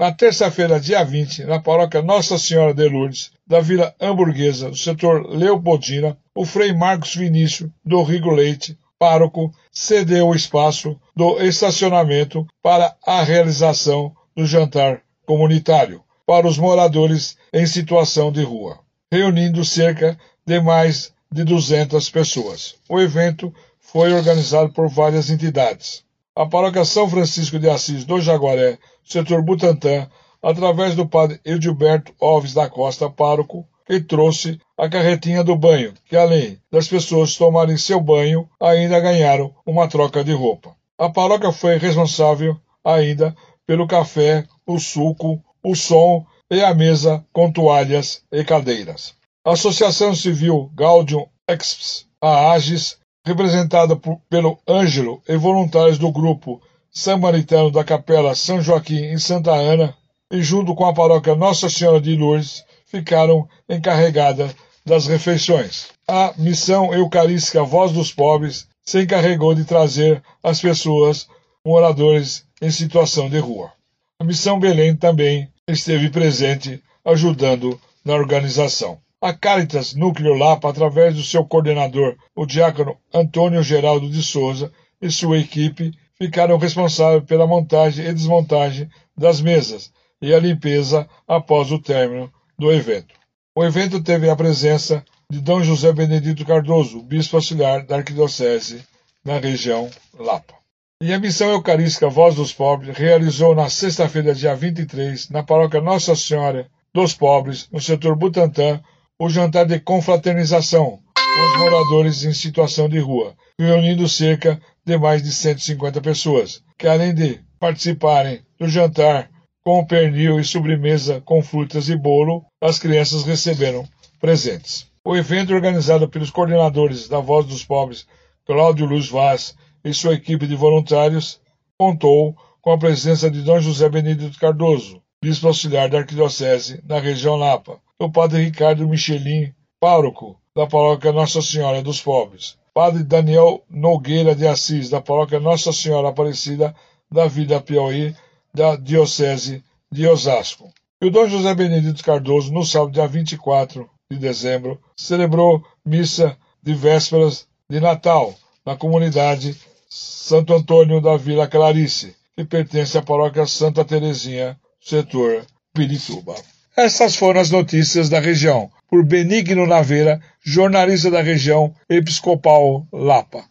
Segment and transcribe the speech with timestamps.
[0.00, 5.28] Na terça-feira, dia 20, na paróquia Nossa Senhora de Lourdes, da Vila Hamburguesa, do setor
[5.28, 12.96] Leopoldina, o Frei Marcos Vinícius do Rigo Leite, pároco, cedeu o espaço do estacionamento para
[13.06, 18.78] a realização do jantar comunitário para os moradores em situação de rua,
[19.12, 22.74] reunindo cerca de mais de 200 pessoas.
[22.88, 26.02] O evento foi organizado por várias entidades.
[26.34, 30.08] A paróquia São Francisco de Assis do Jaguaré, setor Butantã,
[30.42, 36.16] através do padre Edilberto Alves da Costa, pároco, que trouxe a carretinha do banho, que
[36.16, 40.76] além das pessoas tomarem seu banho, ainda ganharam uma troca de roupa.
[40.96, 43.34] A paróquia foi responsável ainda
[43.66, 49.14] pelo café, o suco, o som e a mesa com toalhas e cadeiras.
[49.44, 56.60] A Associação Civil Gaudium Exps, a AGES, representada por, pelo Ângelo e voluntários do grupo
[56.90, 59.94] Samaritano da Capela São Joaquim em Santa Ana,
[60.30, 64.54] e junto com a paróquia Nossa Senhora de Lourdes, ficaram encarregadas
[64.84, 65.88] das refeições.
[66.08, 71.28] A missão eucarística Voz dos Pobres se encarregou de trazer as pessoas
[71.64, 73.72] moradores em situação de rua.
[74.18, 78.98] A missão Belém também esteve presente ajudando na organização.
[79.22, 85.10] A Caritas Núcleo Lapa, através do seu coordenador, o diácono Antônio Geraldo de Souza, e
[85.10, 91.78] sua equipe, ficaram responsáveis pela montagem e desmontagem das mesas e a limpeza após o
[91.78, 93.14] término do evento.
[93.54, 98.84] O evento teve a presença de Dom José Benedito Cardoso, bispo auxiliar da Arquidiocese
[99.22, 100.54] na região Lapa.
[101.02, 106.16] E a missão eucarística Voz dos Pobres realizou na sexta-feira, dia 23, na paróquia Nossa
[106.16, 108.82] Senhora dos Pobres, no setor Butantã,
[109.20, 115.22] o jantar de confraternização com os moradores em situação de rua, reunindo cerca de mais
[115.22, 119.30] de 150 pessoas, que além de participarem do jantar
[119.62, 123.86] com pernil e sobremesa com frutas e bolo, as crianças receberam
[124.18, 124.86] presentes.
[125.04, 128.06] O evento organizado pelos coordenadores da Voz dos Pobres,
[128.46, 131.38] Cláudio Luz Vaz e sua equipe de voluntários
[131.78, 137.36] contou com a presença de Dom José Benedito Cardoso, bispo auxiliar da Arquidiocese na região
[137.36, 144.34] Lapa, o padre Ricardo Michelin, pároco da paróquia Nossa Senhora dos Pobres, padre Daniel Nogueira
[144.34, 146.74] de Assis, da paróquia Nossa Senhora Aparecida
[147.12, 148.16] da Vila Piauí,
[148.54, 149.62] da Diocese
[149.92, 150.72] de Osasco.
[150.98, 156.72] E o Dom José Benedito Cardoso, no sábado, dia 24 de dezembro, celebrou missa de
[156.72, 158.34] vésperas de Natal
[158.64, 159.54] na comunidade
[159.90, 165.44] Santo Antônio da Vila Clarice, que pertence à paróquia Santa Terezinha, setor
[165.74, 166.34] Pirituba.
[166.76, 173.44] Essas foram as notícias da região, por Benigno Naveira, jornalista da região Episcopal Lapa.